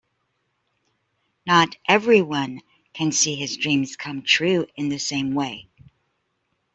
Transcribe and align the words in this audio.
Not 1.45 1.77
everyone 1.87 2.61
can 2.91 3.11
see 3.11 3.35
his 3.35 3.55
dreams 3.55 3.95
come 3.95 4.23
true 4.23 4.65
in 4.75 4.89
the 4.89 4.97
same 4.97 5.35
way. 5.35 5.69